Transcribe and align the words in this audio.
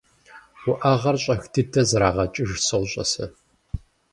-Уӏэгъэр 0.71 1.17
щӏэх 1.23 1.41
дыдэ 1.51 1.81
зэрагъэкӏыж 1.89 2.51
сощӏэ 2.65 3.03
сэ. 3.11 3.25